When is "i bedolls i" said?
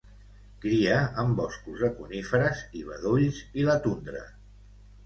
2.81-3.71